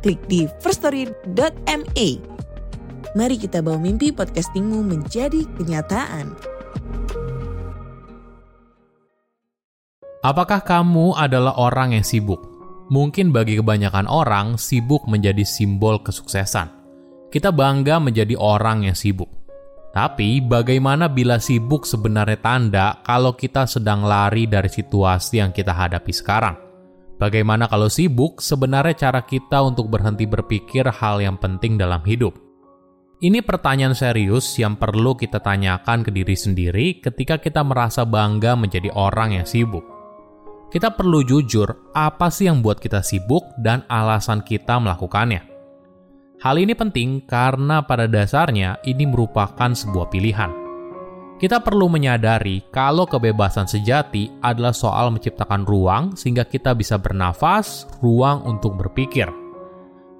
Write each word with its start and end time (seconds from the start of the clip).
klik 0.00 0.20
di 0.26 0.48
firststory.me. 0.64 2.08
Mari 3.10 3.36
kita 3.36 3.60
bawa 3.60 3.78
mimpi 3.78 4.14
podcastingmu 4.14 4.86
menjadi 4.86 5.44
kenyataan. 5.58 6.34
Apakah 10.20 10.60
kamu 10.60 11.16
adalah 11.16 11.56
orang 11.56 11.96
yang 11.96 12.04
sibuk? 12.04 12.44
Mungkin 12.92 13.32
bagi 13.32 13.56
kebanyakan 13.56 14.04
orang, 14.04 14.60
sibuk 14.60 15.06
menjadi 15.08 15.46
simbol 15.48 16.02
kesuksesan. 16.04 16.68
Kita 17.32 17.54
bangga 17.54 17.96
menjadi 18.02 18.36
orang 18.36 18.84
yang 18.84 18.98
sibuk. 18.98 19.30
Tapi, 19.90 20.44
bagaimana 20.44 21.10
bila 21.10 21.40
sibuk 21.42 21.82
sebenarnya 21.82 22.38
tanda 22.38 22.86
kalau 23.02 23.34
kita 23.34 23.66
sedang 23.66 24.06
lari 24.06 24.46
dari 24.46 24.70
situasi 24.70 25.42
yang 25.42 25.50
kita 25.50 25.74
hadapi 25.74 26.12
sekarang? 26.14 26.69
Bagaimana 27.20 27.68
kalau 27.68 27.92
sibuk 27.92 28.40
sebenarnya 28.40 28.96
cara 28.96 29.20
kita 29.20 29.60
untuk 29.60 29.92
berhenti 29.92 30.24
berpikir 30.24 30.88
hal 30.88 31.20
yang 31.20 31.36
penting 31.36 31.76
dalam 31.76 32.00
hidup? 32.00 32.32
Ini 33.20 33.44
pertanyaan 33.44 33.92
serius 33.92 34.56
yang 34.56 34.80
perlu 34.80 35.12
kita 35.12 35.36
tanyakan 35.44 36.00
ke 36.00 36.08
diri 36.08 36.32
sendiri 36.32 36.86
ketika 37.04 37.36
kita 37.36 37.60
merasa 37.60 38.08
bangga 38.08 38.56
menjadi 38.56 38.88
orang 38.96 39.36
yang 39.36 39.44
sibuk. 39.44 39.84
Kita 40.72 40.96
perlu 40.96 41.20
jujur, 41.20 41.92
apa 41.92 42.32
sih 42.32 42.48
yang 42.48 42.64
buat 42.64 42.80
kita 42.80 43.04
sibuk 43.04 43.44
dan 43.60 43.84
alasan 43.92 44.40
kita 44.40 44.80
melakukannya. 44.80 45.44
Hal 46.40 46.56
ini 46.56 46.72
penting 46.72 47.28
karena 47.28 47.84
pada 47.84 48.08
dasarnya 48.08 48.80
ini 48.88 49.04
merupakan 49.04 49.76
sebuah 49.76 50.08
pilihan 50.08 50.59
kita 51.40 51.56
perlu 51.64 51.88
menyadari 51.88 52.60
kalau 52.68 53.08
kebebasan 53.08 53.64
sejati 53.64 54.28
adalah 54.44 54.76
soal 54.76 55.08
menciptakan 55.08 55.64
ruang 55.64 56.12
sehingga 56.12 56.44
kita 56.44 56.76
bisa 56.76 57.00
bernafas, 57.00 57.88
ruang 58.04 58.44
untuk 58.44 58.76
berpikir. 58.76 59.24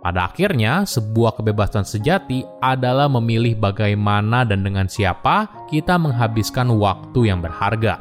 Pada 0.00 0.32
akhirnya, 0.32 0.88
sebuah 0.88 1.36
kebebasan 1.36 1.84
sejati 1.84 2.40
adalah 2.64 3.04
memilih 3.12 3.52
bagaimana 3.60 4.48
dan 4.48 4.64
dengan 4.64 4.88
siapa 4.88 5.68
kita 5.68 6.00
menghabiskan 6.00 6.72
waktu 6.72 7.28
yang 7.28 7.44
berharga. 7.44 8.00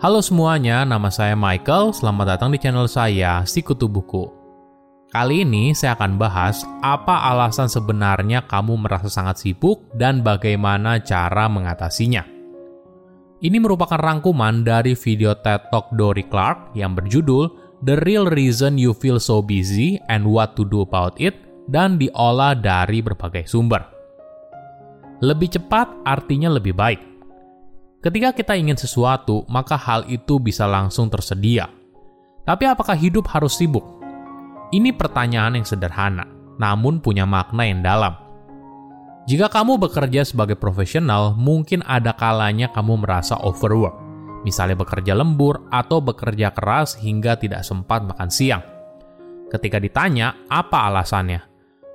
Halo 0.00 0.24
semuanya, 0.24 0.88
nama 0.88 1.12
saya 1.12 1.36
Michael. 1.36 1.92
Selamat 1.92 2.40
datang 2.40 2.48
di 2.48 2.56
channel 2.56 2.88
saya, 2.88 3.44
Sikutu 3.44 3.92
Buku. 3.92 4.41
Kali 5.12 5.44
ini 5.44 5.76
saya 5.76 5.92
akan 5.92 6.16
bahas 6.16 6.64
apa 6.80 7.28
alasan 7.28 7.68
sebenarnya 7.68 8.48
kamu 8.48 8.80
merasa 8.80 9.12
sangat 9.12 9.44
sibuk 9.44 9.84
dan 9.92 10.24
bagaimana 10.24 11.04
cara 11.04 11.52
mengatasinya. 11.52 12.24
Ini 13.44 13.60
merupakan 13.60 14.00
rangkuman 14.00 14.64
dari 14.64 14.96
video 14.96 15.36
TED 15.36 15.68
Talk 15.68 15.92
Dory 16.00 16.24
Clark 16.24 16.72
yang 16.72 16.96
berjudul 16.96 17.52
The 17.84 18.00
Real 18.08 18.24
Reason 18.24 18.80
You 18.80 18.96
Feel 18.96 19.20
So 19.20 19.44
Busy 19.44 20.00
and 20.08 20.24
What 20.24 20.56
to 20.56 20.64
Do 20.64 20.80
About 20.80 21.20
It 21.20 21.36
dan 21.68 22.00
diolah 22.00 22.56
dari 22.56 23.04
berbagai 23.04 23.44
sumber. 23.44 23.84
Lebih 25.20 25.60
cepat 25.60 25.92
artinya 26.08 26.56
lebih 26.56 26.72
baik. 26.72 27.04
Ketika 28.00 28.32
kita 28.32 28.56
ingin 28.56 28.80
sesuatu, 28.80 29.44
maka 29.52 29.76
hal 29.76 30.08
itu 30.08 30.40
bisa 30.40 30.64
langsung 30.64 31.12
tersedia. 31.12 31.68
Tapi 32.48 32.64
apakah 32.64 32.96
hidup 32.96 33.28
harus 33.28 33.60
sibuk? 33.60 34.01
Ini 34.72 34.96
pertanyaan 34.96 35.60
yang 35.60 35.68
sederhana, 35.68 36.24
namun 36.56 37.04
punya 37.04 37.28
makna 37.28 37.68
yang 37.68 37.84
dalam. 37.84 38.16
Jika 39.28 39.52
kamu 39.52 39.76
bekerja 39.76 40.24
sebagai 40.24 40.56
profesional, 40.56 41.36
mungkin 41.36 41.84
ada 41.84 42.16
kalanya 42.16 42.72
kamu 42.72 43.04
merasa 43.04 43.36
overwork, 43.44 43.92
misalnya 44.48 44.80
bekerja 44.80 45.12
lembur 45.12 45.68
atau 45.68 46.00
bekerja 46.00 46.56
keras 46.56 46.96
hingga 46.96 47.36
tidak 47.36 47.68
sempat 47.68 48.00
makan 48.02 48.32
siang. 48.32 48.64
Ketika 49.52 49.76
ditanya 49.76 50.40
apa 50.48 50.88
alasannya, 50.88 51.44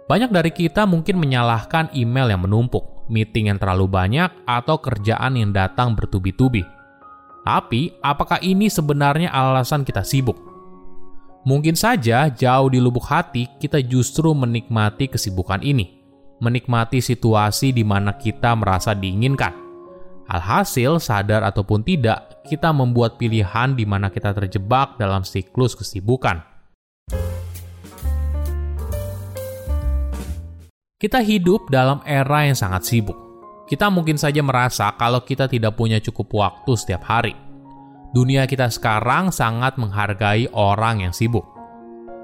banyak 0.06 0.30
dari 0.30 0.54
kita 0.54 0.86
mungkin 0.86 1.18
menyalahkan 1.18 1.92
email 1.98 2.30
yang 2.30 2.46
menumpuk, 2.46 3.10
meeting 3.10 3.52
yang 3.52 3.60
terlalu 3.60 3.90
banyak, 3.92 4.30
atau 4.46 4.80
kerjaan 4.80 5.34
yang 5.36 5.50
datang 5.50 5.98
bertubi-tubi. 5.98 6.64
Tapi, 7.42 7.92
apakah 8.06 8.40
ini 8.40 8.70
sebenarnya 8.72 9.34
alasan 9.34 9.84
kita 9.84 10.06
sibuk? 10.06 10.47
Mungkin 11.48 11.80
saja 11.80 12.28
jauh 12.28 12.68
di 12.68 12.76
lubuk 12.76 13.08
hati 13.08 13.48
kita 13.56 13.80
justru 13.80 14.36
menikmati 14.36 15.08
kesibukan 15.08 15.64
ini, 15.64 15.96
menikmati 16.44 17.00
situasi 17.00 17.72
di 17.72 17.88
mana 17.88 18.20
kita 18.20 18.52
merasa 18.52 18.92
diinginkan. 18.92 19.56
Alhasil, 20.28 21.00
sadar 21.00 21.48
ataupun 21.48 21.88
tidak, 21.88 22.44
kita 22.44 22.76
membuat 22.76 23.16
pilihan 23.16 23.80
di 23.80 23.88
mana 23.88 24.12
kita 24.12 24.36
terjebak 24.36 25.00
dalam 25.00 25.24
siklus 25.24 25.72
kesibukan. 25.72 26.44
Kita 31.00 31.24
hidup 31.24 31.72
dalam 31.72 32.04
era 32.04 32.44
yang 32.44 32.60
sangat 32.60 32.84
sibuk. 32.92 33.16
Kita 33.72 33.88
mungkin 33.88 34.20
saja 34.20 34.44
merasa 34.44 34.92
kalau 35.00 35.24
kita 35.24 35.48
tidak 35.48 35.80
punya 35.80 36.04
cukup 36.04 36.28
waktu 36.44 36.76
setiap 36.76 37.08
hari 37.08 37.47
dunia 38.18 38.50
kita 38.50 38.74
sekarang 38.74 39.30
sangat 39.30 39.78
menghargai 39.78 40.50
orang 40.50 41.06
yang 41.06 41.14
sibuk. 41.14 41.46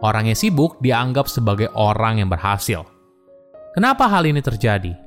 Orang 0.01 0.25
yang 0.25 0.33
sibuk 0.33 0.81
dianggap 0.81 1.29
sebagai 1.29 1.69
orang 1.77 2.17
yang 2.17 2.33
berhasil. 2.33 2.81
Kenapa 3.77 4.09
hal 4.09 4.25
ini 4.25 4.41
terjadi? 4.41 4.97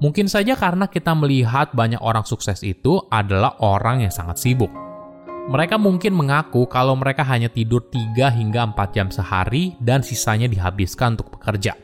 Mungkin 0.00 0.32
saja 0.32 0.56
karena 0.56 0.88
kita 0.88 1.12
melihat 1.12 1.76
banyak 1.76 2.00
orang 2.00 2.24
sukses 2.24 2.64
itu 2.64 3.04
adalah 3.12 3.60
orang 3.60 4.08
yang 4.08 4.10
sangat 4.10 4.40
sibuk. 4.40 4.72
Mereka 5.52 5.76
mungkin 5.76 6.16
mengaku 6.16 6.64
kalau 6.64 6.96
mereka 6.96 7.22
hanya 7.28 7.52
tidur 7.52 7.84
3 7.92 8.32
hingga 8.32 8.72
4 8.72 8.96
jam 8.96 9.12
sehari 9.12 9.76
dan 9.84 10.00
sisanya 10.00 10.48
dihabiskan 10.48 11.14
untuk 11.14 11.28
bekerja. 11.36 11.76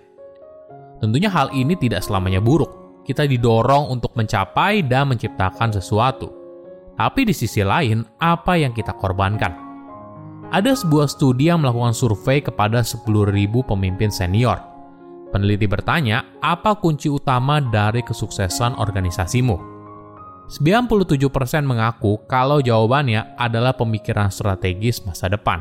Tentunya 1.04 1.28
hal 1.28 1.52
ini 1.52 1.76
tidak 1.76 2.00
selamanya 2.00 2.40
buruk. 2.40 3.04
Kita 3.04 3.28
didorong 3.28 3.92
untuk 3.92 4.16
mencapai 4.16 4.82
dan 4.88 5.12
menciptakan 5.12 5.74
sesuatu. 5.74 6.37
Tapi 6.98 7.22
di 7.22 7.30
sisi 7.30 7.62
lain, 7.62 8.02
apa 8.18 8.58
yang 8.58 8.74
kita 8.74 8.90
korbankan? 8.98 9.54
Ada 10.50 10.74
sebuah 10.74 11.06
studi 11.06 11.46
yang 11.46 11.62
melakukan 11.62 11.94
survei 11.94 12.42
kepada 12.42 12.82
10.000 12.82 13.06
pemimpin 13.62 14.10
senior. 14.10 14.58
Peneliti 15.30 15.70
bertanya, 15.70 16.26
apa 16.42 16.74
kunci 16.74 17.06
utama 17.06 17.62
dari 17.62 18.02
kesuksesan 18.02 18.74
organisasimu? 18.82 19.78
97% 20.48 21.20
mengaku 21.62 22.24
kalau 22.24 22.58
jawabannya 22.64 23.36
adalah 23.36 23.76
pemikiran 23.76 24.32
strategis 24.32 25.04
masa 25.04 25.28
depan. 25.28 25.60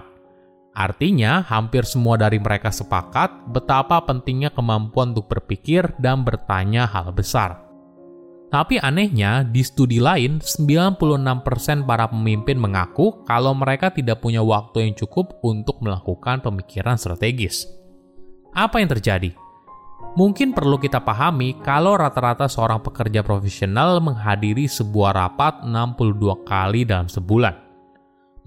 Artinya, 0.72 1.44
hampir 1.44 1.84
semua 1.84 2.16
dari 2.16 2.40
mereka 2.40 2.72
sepakat 2.72 3.52
betapa 3.52 4.00
pentingnya 4.08 4.50
kemampuan 4.56 5.12
untuk 5.12 5.28
berpikir 5.28 5.92
dan 6.00 6.24
bertanya 6.24 6.88
hal 6.88 7.12
besar. 7.12 7.67
Tapi 8.48 8.80
anehnya, 8.80 9.44
di 9.44 9.60
studi 9.60 10.00
lain, 10.00 10.40
96% 10.40 11.84
para 11.84 12.08
pemimpin 12.08 12.56
mengaku 12.56 13.28
kalau 13.28 13.52
mereka 13.52 13.92
tidak 13.92 14.24
punya 14.24 14.40
waktu 14.40 14.88
yang 14.88 14.94
cukup 14.96 15.36
untuk 15.44 15.84
melakukan 15.84 16.40
pemikiran 16.40 16.96
strategis. 16.96 17.68
Apa 18.56 18.80
yang 18.80 18.88
terjadi? 18.88 19.36
Mungkin 20.16 20.56
perlu 20.56 20.80
kita 20.80 21.04
pahami 21.04 21.60
kalau 21.60 22.00
rata-rata 22.00 22.48
seorang 22.48 22.80
pekerja 22.80 23.20
profesional 23.20 24.00
menghadiri 24.00 24.66
sebuah 24.66 25.12
rapat 25.12 25.68
62 25.68 26.48
kali 26.48 26.88
dalam 26.88 27.12
sebulan. 27.12 27.54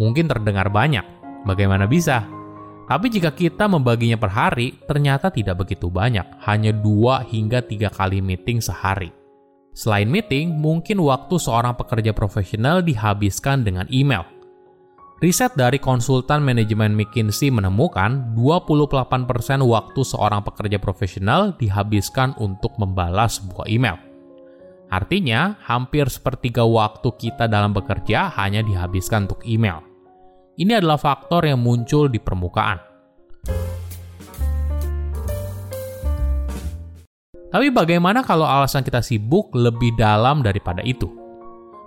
Mungkin 0.00 0.32
terdengar 0.32 0.72
banyak, 0.72 1.04
bagaimana 1.44 1.84
bisa? 1.84 2.24
Tapi 2.88 3.06
jika 3.12 3.36
kita 3.36 3.68
membaginya 3.68 4.16
per 4.16 4.32
hari, 4.32 4.80
ternyata 4.88 5.28
tidak 5.28 5.62
begitu 5.62 5.92
banyak, 5.92 6.24
hanya 6.48 6.72
2 6.72 7.28
hingga 7.28 7.60
3 7.62 7.92
kali 7.92 8.24
meeting 8.24 8.64
sehari. 8.64 9.19
Selain 9.70 10.10
meeting, 10.10 10.58
mungkin 10.58 10.98
waktu 10.98 11.38
seorang 11.38 11.78
pekerja 11.78 12.10
profesional 12.10 12.82
dihabiskan 12.82 13.62
dengan 13.62 13.86
email. 13.88 14.26
Riset 15.20 15.52
dari 15.52 15.76
konsultan 15.76 16.40
manajemen 16.40 16.96
McKinsey 16.96 17.52
menemukan 17.52 18.32
28% 18.34 19.60
waktu 19.62 20.00
seorang 20.00 20.40
pekerja 20.40 20.80
profesional 20.80 21.52
dihabiskan 21.60 22.32
untuk 22.40 22.72
membalas 22.80 23.36
sebuah 23.38 23.68
email. 23.68 24.00
Artinya, 24.90 25.60
hampir 25.62 26.10
sepertiga 26.10 26.66
waktu 26.66 27.14
kita 27.14 27.46
dalam 27.46 27.70
bekerja 27.70 28.32
hanya 28.42 28.64
dihabiskan 28.64 29.30
untuk 29.30 29.44
email. 29.46 29.84
Ini 30.58 30.82
adalah 30.82 30.98
faktor 30.98 31.46
yang 31.46 31.62
muncul 31.62 32.10
di 32.10 32.18
permukaan. 32.18 32.89
Tapi 37.50 37.66
bagaimana 37.74 38.22
kalau 38.22 38.46
alasan 38.46 38.86
kita 38.86 39.02
sibuk 39.02 39.50
lebih 39.58 39.98
dalam 39.98 40.46
daripada 40.46 40.86
itu? 40.86 41.10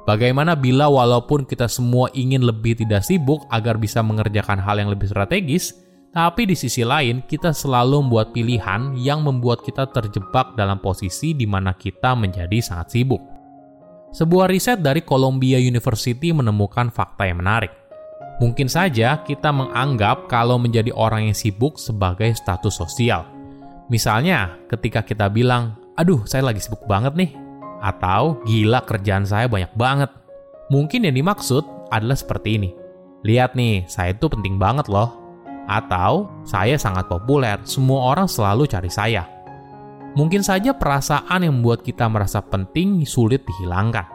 Bagaimana 0.03 0.59
bila 0.59 0.91
walaupun 0.91 1.47
kita 1.47 1.71
semua 1.71 2.11
ingin 2.11 2.43
lebih 2.43 2.75
tidak 2.75 3.07
sibuk 3.07 3.47
agar 3.47 3.79
bisa 3.79 4.03
mengerjakan 4.03 4.59
hal 4.59 4.75
yang 4.75 4.91
lebih 4.91 5.07
strategis, 5.07 5.79
tapi 6.11 6.43
di 6.43 6.59
sisi 6.59 6.83
lain 6.83 7.23
kita 7.23 7.55
selalu 7.55 8.03
membuat 8.03 8.35
pilihan 8.35 8.91
yang 8.99 9.23
membuat 9.23 9.63
kita 9.63 9.87
terjebak 9.87 10.53
dalam 10.59 10.83
posisi 10.83 11.31
di 11.31 11.47
mana 11.47 11.71
kita 11.71 12.13
menjadi 12.19 12.59
sangat 12.59 12.99
sibuk. 12.99 13.23
Sebuah 14.13 14.45
riset 14.51 14.83
dari 14.83 15.01
Columbia 15.01 15.57
University 15.57 16.29
menemukan 16.29 16.93
fakta 16.93 17.25
yang 17.25 17.41
menarik. 17.41 17.73
Mungkin 18.37 18.69
saja 18.69 19.25
kita 19.25 19.49
menganggap 19.49 20.29
kalau 20.29 20.61
menjadi 20.61 20.93
orang 20.93 21.31
yang 21.31 21.37
sibuk 21.37 21.81
sebagai 21.81 22.29
status 22.37 22.77
sosial. 22.77 23.32
Misalnya, 23.93 24.57
ketika 24.73 25.05
kita 25.05 25.29
bilang, 25.29 25.77
"Aduh, 25.93 26.25
saya 26.25 26.49
lagi 26.49 26.57
sibuk 26.57 26.81
banget 26.89 27.13
nih," 27.13 27.37
atau 27.77 28.41
gila 28.41 28.81
kerjaan 28.89 29.21
saya 29.21 29.45
banyak 29.45 29.69
banget. 29.77 30.09
Mungkin 30.73 31.05
yang 31.05 31.13
dimaksud 31.13 31.61
adalah 31.93 32.17
seperti 32.17 32.57
ini. 32.57 32.69
Lihat 33.21 33.53
nih, 33.53 33.85
saya 33.85 34.17
itu 34.17 34.25
penting 34.25 34.57
banget 34.57 34.89
loh. 34.89 35.13
Atau 35.69 36.33
saya 36.41 36.73
sangat 36.81 37.05
populer, 37.05 37.61
semua 37.69 38.17
orang 38.17 38.25
selalu 38.25 38.65
cari 38.65 38.89
saya. 38.89 39.29
Mungkin 40.17 40.41
saja 40.41 40.73
perasaan 40.73 41.45
yang 41.45 41.61
membuat 41.61 41.85
kita 41.85 42.09
merasa 42.09 42.41
penting 42.41 43.05
sulit 43.05 43.45
dihilangkan. 43.45 44.09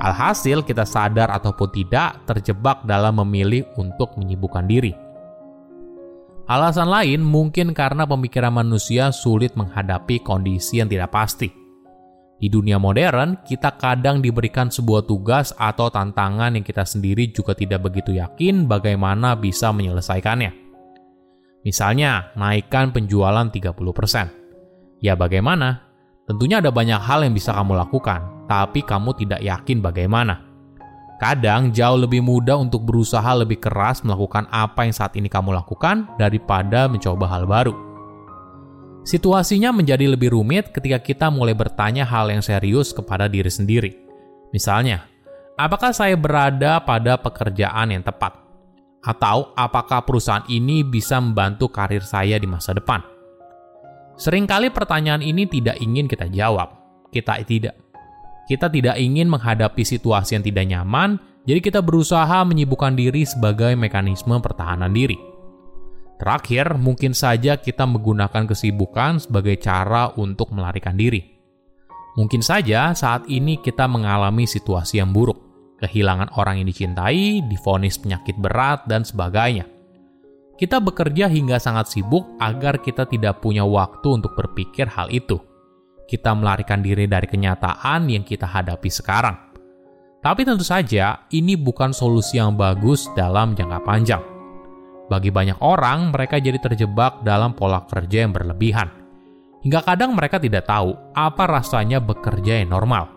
Alhasil 0.00 0.64
kita 0.64 0.88
sadar 0.88 1.28
ataupun 1.36 1.68
tidak 1.68 2.24
terjebak 2.24 2.80
dalam 2.88 3.20
memilih 3.20 3.68
untuk 3.76 4.16
menyibukkan 4.16 4.64
diri. 4.64 5.01
Alasan 6.50 6.90
lain 6.90 7.22
mungkin 7.22 7.70
karena 7.70 8.02
pemikiran 8.02 8.50
manusia 8.50 9.14
sulit 9.14 9.54
menghadapi 9.54 10.18
kondisi 10.26 10.82
yang 10.82 10.90
tidak 10.90 11.14
pasti. 11.14 11.48
Di 12.42 12.50
dunia 12.50 12.74
modern, 12.82 13.38
kita 13.46 13.78
kadang 13.78 14.18
diberikan 14.18 14.66
sebuah 14.66 15.06
tugas 15.06 15.54
atau 15.54 15.86
tantangan 15.86 16.58
yang 16.58 16.66
kita 16.66 16.82
sendiri 16.82 17.30
juga 17.30 17.54
tidak 17.54 17.86
begitu 17.86 18.18
yakin 18.18 18.66
bagaimana 18.66 19.38
bisa 19.38 19.70
menyelesaikannya. 19.70 20.50
Misalnya, 21.62 22.34
naikkan 22.34 22.90
penjualan 22.90 23.46
30%. 23.46 24.98
Ya 24.98 25.14
bagaimana? 25.14 25.86
Tentunya 26.26 26.58
ada 26.58 26.74
banyak 26.74 26.98
hal 26.98 27.22
yang 27.22 27.34
bisa 27.38 27.54
kamu 27.54 27.78
lakukan, 27.78 28.50
tapi 28.50 28.82
kamu 28.82 29.14
tidak 29.14 29.38
yakin 29.38 29.78
bagaimana. 29.78 30.51
Kadang 31.22 31.70
jauh 31.70 32.02
lebih 32.02 32.18
mudah 32.18 32.58
untuk 32.58 32.82
berusaha 32.82 33.30
lebih 33.38 33.62
keras 33.62 34.02
melakukan 34.02 34.50
apa 34.50 34.82
yang 34.82 34.90
saat 34.90 35.14
ini 35.14 35.30
kamu 35.30 35.54
lakukan 35.54 36.10
daripada 36.18 36.90
mencoba 36.90 37.30
hal 37.30 37.46
baru. 37.46 37.70
Situasinya 39.06 39.70
menjadi 39.70 40.10
lebih 40.10 40.34
rumit 40.34 40.74
ketika 40.74 40.98
kita 40.98 41.26
mulai 41.30 41.54
bertanya 41.54 42.02
hal 42.02 42.26
yang 42.26 42.42
serius 42.42 42.90
kepada 42.90 43.30
diri 43.30 43.46
sendiri. 43.46 43.94
Misalnya, 44.50 45.06
apakah 45.54 45.94
saya 45.94 46.18
berada 46.18 46.82
pada 46.82 47.14
pekerjaan 47.14 47.94
yang 47.94 48.02
tepat? 48.02 48.42
Atau 49.06 49.54
apakah 49.54 50.02
perusahaan 50.02 50.46
ini 50.50 50.82
bisa 50.82 51.22
membantu 51.22 51.70
karir 51.70 52.02
saya 52.02 52.34
di 52.34 52.50
masa 52.50 52.74
depan? 52.74 52.98
Seringkali 54.18 54.74
pertanyaan 54.74 55.22
ini 55.22 55.46
tidak 55.46 55.78
ingin 55.78 56.10
kita 56.10 56.26
jawab. 56.26 56.82
Kita 57.14 57.38
tidak. 57.46 57.81
Kita 58.46 58.66
tidak 58.66 58.98
ingin 58.98 59.30
menghadapi 59.30 59.86
situasi 59.86 60.38
yang 60.38 60.44
tidak 60.44 60.66
nyaman, 60.66 61.20
jadi 61.46 61.58
kita 61.58 61.80
berusaha 61.82 62.42
menyibukkan 62.46 62.94
diri 62.94 63.26
sebagai 63.26 63.74
mekanisme 63.74 64.38
pertahanan 64.38 64.94
diri. 64.94 65.18
Terakhir, 66.22 66.78
mungkin 66.78 67.18
saja 67.18 67.58
kita 67.58 67.82
menggunakan 67.82 68.46
kesibukan 68.46 69.18
sebagai 69.18 69.58
cara 69.58 70.14
untuk 70.14 70.54
melarikan 70.54 70.94
diri. 70.94 71.18
Mungkin 72.14 72.44
saja 72.44 72.94
saat 72.94 73.26
ini 73.26 73.58
kita 73.58 73.90
mengalami 73.90 74.46
situasi 74.46 75.02
yang 75.02 75.10
buruk, 75.10 75.42
kehilangan 75.82 76.30
orang 76.38 76.62
yang 76.62 76.70
dicintai, 76.70 77.42
difonis 77.50 77.98
penyakit 77.98 78.38
berat, 78.38 78.86
dan 78.86 79.02
sebagainya. 79.02 79.66
Kita 80.54 80.78
bekerja 80.78 81.26
hingga 81.26 81.58
sangat 81.58 81.90
sibuk 81.90 82.38
agar 82.38 82.78
kita 82.78 83.08
tidak 83.10 83.42
punya 83.42 83.66
waktu 83.66 84.22
untuk 84.22 84.38
berpikir 84.38 84.86
hal 84.86 85.10
itu. 85.10 85.42
Kita 86.12 86.36
melarikan 86.36 86.84
diri 86.84 87.08
dari 87.08 87.24
kenyataan 87.24 88.04
yang 88.12 88.20
kita 88.20 88.44
hadapi 88.44 88.92
sekarang. 88.92 89.56
Tapi 90.20 90.44
tentu 90.44 90.60
saja, 90.60 91.24
ini 91.32 91.56
bukan 91.56 91.96
solusi 91.96 92.36
yang 92.36 92.52
bagus 92.52 93.08
dalam 93.16 93.56
jangka 93.56 93.80
panjang 93.80 94.22
bagi 95.12 95.28
banyak 95.28 95.60
orang, 95.60 96.08
mereka 96.08 96.40
jadi 96.40 96.56
terjebak 96.56 97.20
dalam 97.20 97.52
pola 97.52 97.84
kerja 97.84 98.24
yang 98.24 98.32
berlebihan. 98.32 98.88
Hingga 99.60 99.84
kadang 99.84 100.16
mereka 100.16 100.40
tidak 100.40 100.64
tahu 100.64 100.96
apa 101.12 101.44
rasanya 101.44 102.00
bekerja 102.00 102.64
yang 102.64 102.72
normal. 102.72 103.12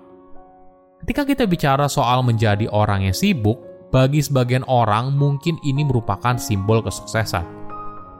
Ketika 1.00 1.24
kita 1.24 1.48
bicara 1.48 1.88
soal 1.88 2.20
menjadi 2.20 2.68
orang 2.68 3.08
yang 3.08 3.16
sibuk, 3.16 3.56
bagi 3.96 4.20
sebagian 4.20 4.68
orang 4.68 5.16
mungkin 5.16 5.56
ini 5.64 5.88
merupakan 5.88 6.36
simbol 6.36 6.84
kesuksesan. 6.84 7.48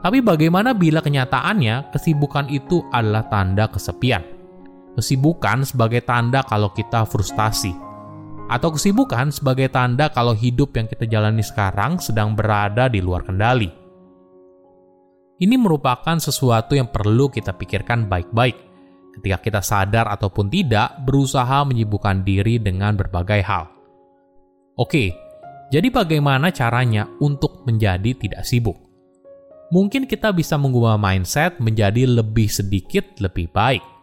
Tapi 0.00 0.24
bagaimana 0.24 0.72
bila 0.72 1.04
kenyataannya 1.04 1.92
kesibukan 1.92 2.48
itu 2.48 2.80
adalah 2.96 3.28
tanda 3.28 3.68
kesepian? 3.68 4.35
Kesibukan 4.96 5.68
sebagai 5.68 6.00
tanda 6.08 6.40
kalau 6.40 6.72
kita 6.72 7.04
frustasi, 7.04 7.86
atau 8.46 8.70
kesibukan 8.70 9.34
sebagai 9.34 9.68
tanda 9.68 10.08
kalau 10.08 10.32
hidup 10.32 10.72
yang 10.78 10.86
kita 10.86 11.04
jalani 11.04 11.42
sekarang 11.42 11.98
sedang 11.98 12.32
berada 12.32 12.86
di 12.86 13.02
luar 13.02 13.26
kendali. 13.26 13.68
Ini 15.36 15.56
merupakan 15.60 16.16
sesuatu 16.16 16.72
yang 16.72 16.88
perlu 16.88 17.28
kita 17.28 17.52
pikirkan 17.52 18.08
baik-baik 18.08 18.56
ketika 19.20 19.38
kita 19.44 19.60
sadar 19.60 20.08
ataupun 20.08 20.48
tidak 20.48 20.96
berusaha 21.04 21.60
menyibukkan 21.68 22.24
diri 22.24 22.56
dengan 22.56 22.96
berbagai 22.96 23.44
hal. 23.44 23.68
Oke, 24.80 25.12
jadi 25.68 25.92
bagaimana 25.92 26.48
caranya 26.54 27.04
untuk 27.20 27.68
menjadi 27.68 28.16
tidak 28.16 28.48
sibuk? 28.48 28.80
Mungkin 29.74 30.06
kita 30.06 30.30
bisa 30.30 30.54
mengubah 30.56 30.96
mindset 30.96 31.58
menjadi 31.58 32.06
lebih 32.06 32.46
sedikit 32.46 33.02
lebih 33.18 33.50
baik 33.50 33.95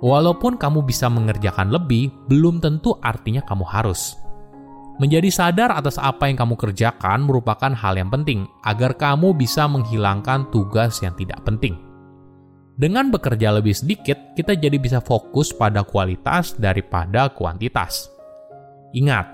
Walaupun 0.00 0.56
kamu 0.56 0.88
bisa 0.88 1.12
mengerjakan 1.12 1.68
lebih, 1.68 2.08
belum 2.24 2.56
tentu 2.64 2.96
artinya 3.04 3.44
kamu 3.44 3.68
harus. 3.68 4.16
Menjadi 4.96 5.28
sadar 5.32 5.72
atas 5.76 5.96
apa 5.96 6.28
yang 6.28 6.40
kamu 6.40 6.56
kerjakan 6.56 7.24
merupakan 7.24 7.72
hal 7.72 7.96
yang 7.96 8.12
penting 8.12 8.48
agar 8.64 8.96
kamu 8.96 9.32
bisa 9.36 9.64
menghilangkan 9.68 10.48
tugas 10.52 11.00
yang 11.00 11.12
tidak 11.16 11.40
penting. 11.44 11.76
Dengan 12.80 13.12
bekerja 13.12 13.52
lebih 13.52 13.76
sedikit, 13.76 14.36
kita 14.36 14.56
jadi 14.56 14.80
bisa 14.80 15.04
fokus 15.04 15.52
pada 15.52 15.84
kualitas 15.84 16.56
daripada 16.56 17.28
kuantitas. 17.28 18.08
Ingat, 18.96 19.28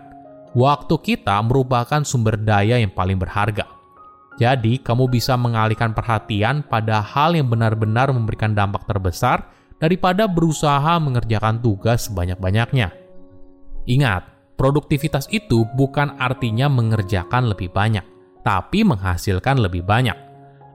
waktu 0.54 0.94
kita 0.98 1.38
merupakan 1.46 2.02
sumber 2.02 2.34
daya 2.42 2.82
yang 2.82 2.90
paling 2.90 3.18
berharga. 3.22 3.70
Jadi, 4.42 4.82
kamu 4.82 5.06
bisa 5.06 5.38
mengalihkan 5.38 5.94
perhatian 5.94 6.66
pada 6.66 6.98
hal 6.98 7.38
yang 7.38 7.46
benar-benar 7.46 8.10
memberikan 8.10 8.50
dampak 8.50 8.82
terbesar 8.84 9.55
daripada 9.76 10.24
berusaha 10.24 10.96
mengerjakan 11.00 11.60
tugas 11.60 12.08
sebanyak-banyaknya. 12.08 12.92
Ingat, 13.86 14.22
produktivitas 14.56 15.28
itu 15.30 15.68
bukan 15.76 16.16
artinya 16.16 16.66
mengerjakan 16.66 17.52
lebih 17.52 17.70
banyak, 17.70 18.02
tapi 18.42 18.82
menghasilkan 18.82 19.60
lebih 19.60 19.84
banyak. 19.84 20.16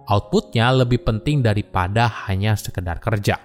Outputnya 0.08 0.72
lebih 0.76 1.02
penting 1.06 1.42
daripada 1.42 2.10
hanya 2.28 2.58
sekedar 2.58 3.00
kerja. 3.00 3.40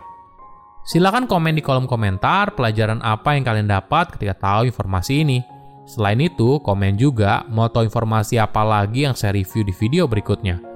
Silakan 0.86 1.26
komen 1.26 1.58
di 1.58 1.62
kolom 1.66 1.90
komentar 1.90 2.54
pelajaran 2.54 3.02
apa 3.02 3.34
yang 3.34 3.42
kalian 3.42 3.66
dapat 3.66 4.14
ketika 4.14 4.38
tahu 4.38 4.70
informasi 4.70 5.26
ini. 5.26 5.38
Selain 5.86 6.18
itu, 6.18 6.62
komen 6.62 6.94
juga 6.98 7.42
mau 7.50 7.66
tahu 7.66 7.90
informasi 7.90 8.38
apa 8.38 8.62
lagi 8.62 9.06
yang 9.06 9.14
saya 9.14 9.34
review 9.34 9.66
di 9.66 9.75
video 9.75 10.06
berikutnya. 10.06 10.75